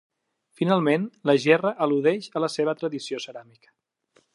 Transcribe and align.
Finalment, 0.61 1.05
la 1.31 1.35
gerra 1.45 1.75
al·ludeix 1.87 2.33
a 2.41 2.45
la 2.47 2.53
seva 2.57 2.77
tradició 2.81 3.23
ceràmica. 3.29 3.77